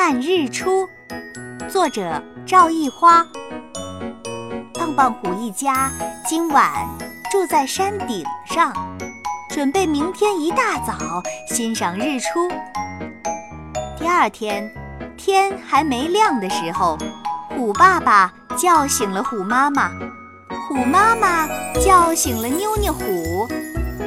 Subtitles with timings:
[0.00, 0.88] 看日出，
[1.68, 3.26] 作者赵一花。
[4.74, 5.90] 棒棒虎一家
[6.24, 6.72] 今晚
[7.32, 8.72] 住在山顶上，
[9.50, 12.48] 准备明天一大早欣赏日出。
[13.98, 14.72] 第二天，
[15.16, 16.96] 天还没亮的时候，
[17.56, 19.90] 虎爸爸叫醒了虎妈妈，
[20.68, 21.48] 虎妈妈
[21.84, 23.48] 叫醒了妞妞虎，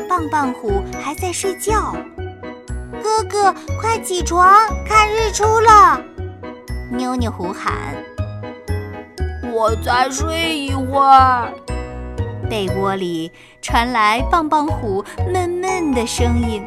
[0.08, 1.94] 棒棒虎还在睡觉。
[3.02, 4.54] 哥哥，快起床，
[4.86, 6.02] 看日出了！
[6.92, 7.96] 妞妞虎喊。
[9.54, 11.52] 我再睡一会儿。
[12.50, 16.62] 被窝里传来棒棒虎闷闷的声音：“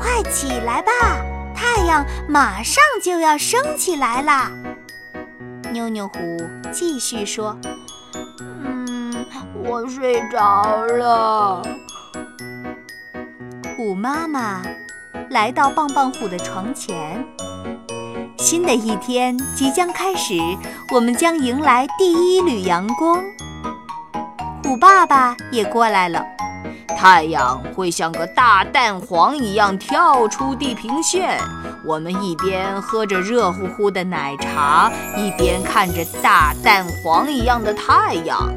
[0.00, 0.90] 快起来吧，
[1.54, 4.50] 太阳马上就要升起来啦！”
[5.70, 6.18] 妞妞虎
[6.72, 7.56] 继续说
[8.64, 9.14] ：“嗯，
[9.64, 11.62] 我睡着了。”
[13.76, 14.60] 虎妈妈
[15.30, 17.24] 来到棒棒虎的床前。
[18.38, 20.34] 新的一天即将开始，
[20.94, 23.22] 我们将迎来第一缕阳光。
[24.64, 26.24] 虎爸爸也过来了，
[26.96, 31.38] 太阳会像个大蛋黄一样跳出地平线。
[31.84, 38.50] 我们一边喝着热乎乎的奶茶，一边看着大蛋黄一样的太阳。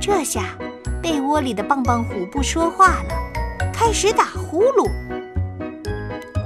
[0.00, 0.42] 这下，
[1.02, 4.88] 被窝里的棒棒虎不说话了，开始打呼噜。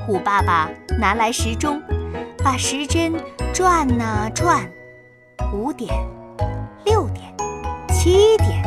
[0.08, 1.82] 虎爸爸拿来时钟。
[2.42, 3.12] 把时针
[3.52, 4.66] 转呐转，
[5.52, 5.92] 五点、
[6.86, 7.36] 六点、
[7.92, 8.62] 七点，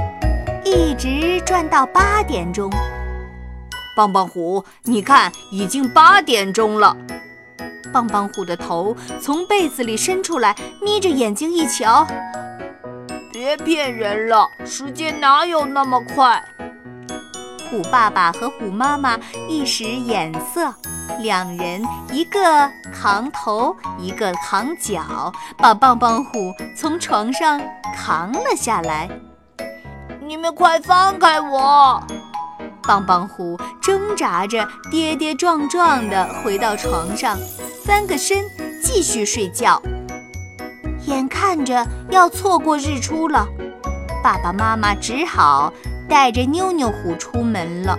[0.64, 2.70] 一直转到八点钟。
[3.96, 6.96] 棒棒虎，你看，已经八点钟了。
[7.92, 12.06] 棒棒虎的头从被子里伸出来，眯着眼睛一瞧，
[13.34, 16.44] 别骗人了，时间哪有那么快？
[17.72, 20.74] 虎爸爸和虎妈妈一时眼色。
[21.22, 27.62] 两人一个扛头，一个扛脚，把棒棒虎从床上
[27.96, 29.10] 扛了下来。
[30.20, 32.04] 你们快放开我！
[32.84, 37.38] 棒棒虎挣扎着，跌跌撞撞地回到床上，
[37.86, 38.44] 翻个身，
[38.84, 39.82] 继续睡觉。
[41.06, 43.48] 眼看着要错过日出了，
[44.22, 45.72] 爸爸妈妈只好
[46.12, 47.98] 带着妞妞虎出门了。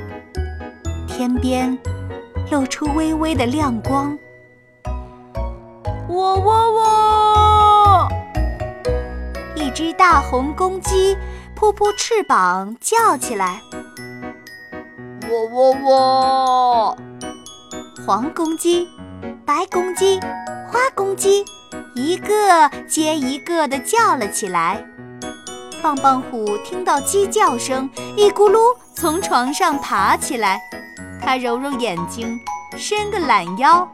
[1.08, 1.76] 天边。
[2.50, 4.18] 露出微微的亮光，
[6.06, 8.08] 喔喔喔！
[9.54, 11.16] 一只大红公鸡
[11.56, 13.62] 扑扑翅膀叫起来，
[15.30, 16.98] 喔喔喔！
[18.06, 18.86] 黄公鸡、
[19.46, 20.20] 白公鸡、
[20.70, 21.42] 花公鸡，
[21.94, 24.84] 一个接一个地叫了起来。
[25.82, 28.58] 棒棒虎听到鸡叫声，一咕噜
[28.94, 30.60] 从床上爬起来。
[31.20, 32.38] 他揉揉眼睛，
[32.78, 33.86] 伸个懒腰，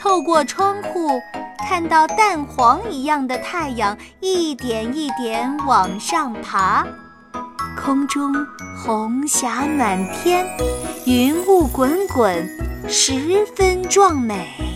[0.00, 1.20] 透过窗户
[1.68, 6.86] 看到蛋黄一样的太阳一点一点往上爬，
[7.78, 8.32] 空中
[8.82, 10.46] 红霞满天，
[11.04, 12.48] 云雾滚滚，
[12.88, 14.73] 十分壮美。